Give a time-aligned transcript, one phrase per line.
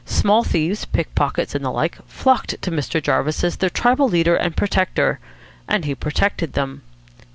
[0.03, 2.99] Small thieves, pickpockets and the like, flocked to Mr.
[2.99, 5.19] Jarvis as their tribal leader and protector
[5.67, 6.81] and he protected them.